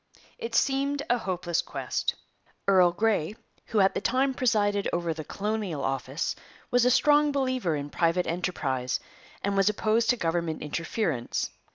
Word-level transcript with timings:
It 0.39 0.55
seemed 0.55 1.03
a 1.11 1.19
hopeless 1.19 1.61
quest. 1.61 2.15
Earl 2.67 2.91
Grey, 2.91 3.35
who 3.67 3.81
at 3.81 3.93
the 3.93 4.01
time 4.01 4.33
presided 4.33 4.89
over 4.91 5.13
the 5.13 5.23
Colonial 5.23 5.83
Office, 5.83 6.35
was 6.71 6.85
a 6.85 6.89
strong 6.89 7.31
believer 7.31 7.75
in 7.75 7.91
private 7.91 8.25
enterprise, 8.25 8.99
and 9.43 9.55
was 9.55 9.69
opposed 9.69 10.09
to 10.09 10.17
government 10.17 10.63
interference. 10.63 11.51